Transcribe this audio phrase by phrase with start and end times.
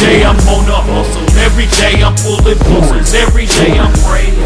[0.00, 1.24] day I'm on the hustle.
[1.40, 3.14] Every day I'm pulling muscles.
[3.14, 4.36] Every day I'm praying.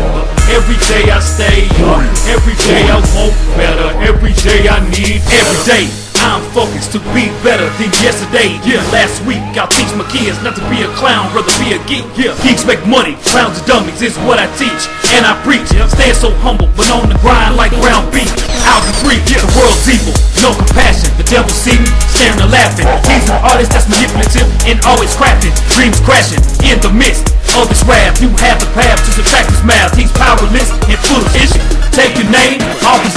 [0.51, 2.03] Every day I stay up.
[2.31, 3.91] Every day I want better.
[4.07, 5.23] Every day I need.
[5.31, 5.85] Every day
[6.21, 8.61] I'm focused to be better than yesterday.
[8.63, 11.81] Yeah, last week I'll teach my kids not to be a clown, rather be a
[11.89, 12.05] geek.
[12.13, 14.85] Yeah, geeks make money, clowns are dummies is what I teach
[15.17, 15.73] and I preach.
[15.73, 18.29] Stand so humble, but on the grind like ground beef.
[18.69, 20.13] Out the free, yeah, the world's evil,
[20.45, 21.20] no compassion.
[21.31, 22.91] Devil see me staring and laughing.
[23.07, 25.55] He's an artist that's manipulative and always crafting.
[25.79, 28.19] Dreams crashing in the midst of his wrath.
[28.19, 29.95] You have the path to subtract his math.
[29.95, 31.55] He's powerless and foolish.
[31.95, 33.15] Take your name off his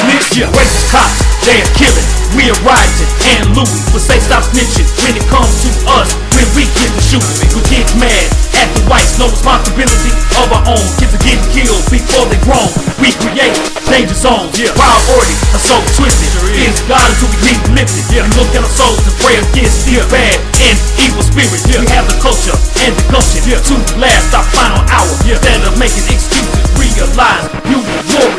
[9.43, 10.87] responsibility of our own.
[10.95, 12.71] Kids are getting killed before they grown.
[13.03, 13.51] We create
[13.91, 14.55] danger zones.
[14.55, 14.71] Yeah.
[14.71, 16.31] Priorities are so twisted.
[16.63, 18.07] It's God until we need lifted.
[18.07, 18.23] Yeah.
[18.23, 21.67] We look at our souls and pray against the bad and evil spirits.
[21.67, 21.83] Yeah.
[21.83, 22.55] We have the culture
[22.87, 23.59] and the gumption yeah.
[23.59, 25.11] to last our final hour.
[25.27, 25.35] Yeah.
[25.35, 27.83] Instead of making excuses, realize you
[28.15, 28.32] warrior.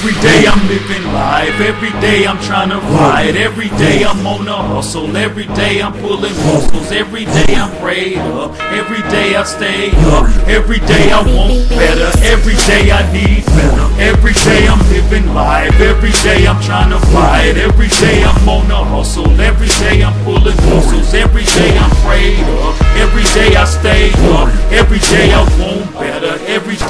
[0.00, 4.48] Every day I'm living life, every day I'm trying to fight, every day I'm on
[4.48, 9.44] a hustle, every day I'm pulling muscles, every day I'm prayed up, every day I
[9.44, 14.80] stay up, every day I want better, every day I need better, every day I'm
[14.88, 19.68] living life, every day I'm trying to fight, every day I'm on a hustle, every
[19.84, 25.00] day I'm pulling muscles, every day I'm prayed up, every day I stay up, every
[25.12, 25.99] day I want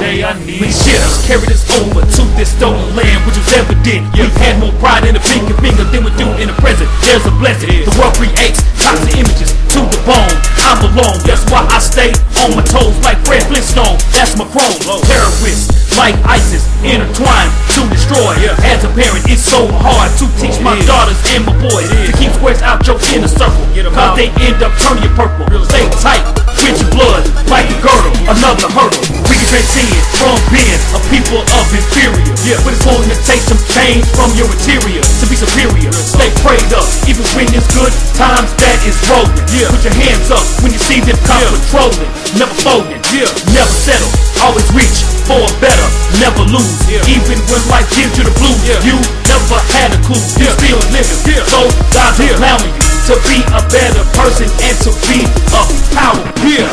[0.01, 0.57] day I need.
[0.57, 4.09] We ships carried us over to this stolen land, which was evident.
[4.17, 6.89] We had more pride in the pinky finger than we do in the present.
[7.05, 7.85] There's a blessing.
[7.85, 10.35] The world creates toxic images to the bone.
[10.65, 12.09] I'm alone, that's why I stay
[12.41, 14.01] on my toes like Fred Flintstone.
[14.17, 14.73] That's my chrome.
[15.05, 15.69] Terrorists
[15.99, 18.33] like ISIS intertwined to destroy.
[18.65, 22.33] As a parent, it's so hard to teach my daughters and my boys to keep
[22.33, 23.61] squares out your inner circle.
[23.93, 25.45] Cause they end up turning purple.
[25.69, 26.23] Stay tight
[26.57, 28.15] with your blood like a girdle.
[28.31, 29.10] Another hurdle.
[29.51, 32.23] Transcend from being a people of inferior.
[32.47, 35.91] Yeah, but it's going to take some change from your interior to be superior.
[35.91, 39.35] Stay prayed up, even when it's good times that is rolling.
[39.51, 42.07] Yeah, put your hands up when you see them come patrolling.
[42.39, 44.07] Never folding, yeah, never settle.
[44.39, 45.87] Always reach for a better,
[46.23, 46.79] never lose.
[47.11, 48.55] Even when life gives you the blues,
[48.87, 48.95] you
[49.27, 50.23] never had a clue.
[50.39, 51.19] You're still living,
[51.51, 56.70] so God's allowing you to be a better person and to be a power, glory.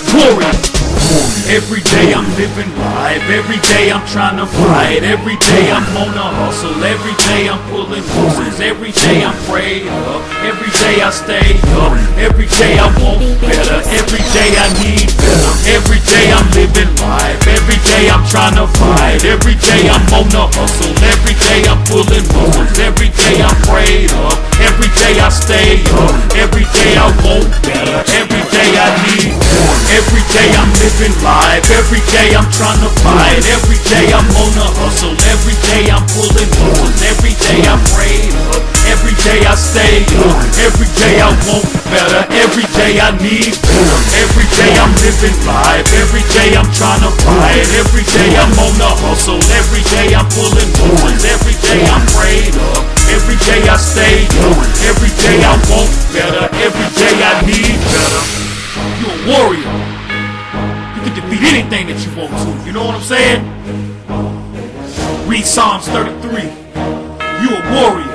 [1.48, 6.12] Every day I'm living life, every day I'm trying to fight, every day I'm on
[6.12, 11.08] a hustle, every day I'm pulling muscles, every day I'm prayed up, every day I
[11.08, 16.44] stay up, every day I want better, every day I need better, every day I'm
[16.52, 21.32] living life, every day I'm trying to fight, every day I'm on a hustle, every
[21.48, 26.68] day I'm pulling muscles, every day I'm prayed up, every day I stay up, every
[26.76, 28.27] day I want better, every
[30.98, 35.54] living life, every day I'm trying to fight, every day I'm on a hustle, every
[35.70, 37.78] day I'm pulling muscles, every day I'm
[38.50, 43.54] up, every day I stay up, every day I want better, every day I need
[43.62, 48.50] better, every day I'm living life, every day I'm trying to fight, every day I'm
[48.58, 52.82] on a hustle, every day I'm pulling muscles, every day I'm prayed up,
[53.14, 56.46] every day I stay up, every day I want better,
[62.78, 63.42] know what I'm saying?
[65.26, 66.42] Read Psalms 33.
[67.42, 68.06] You a warrior.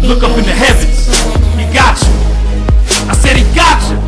[0.00, 1.06] Look up in the heavens.
[1.58, 2.12] He got you.
[3.10, 3.98] I said he got you.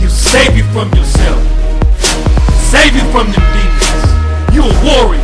[0.00, 1.40] He'll save you from yourself.
[2.72, 4.54] Save you from them demons.
[4.54, 5.23] You a warrior.